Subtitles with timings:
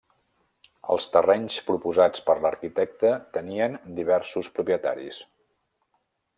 [0.95, 5.25] Els terrenys proposats per l'arquitecte tenien diversos propietaris.